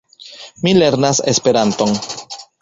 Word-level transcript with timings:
Mi 0.63 0.73
lernas 0.77 1.21
Esperanton. 1.33 1.95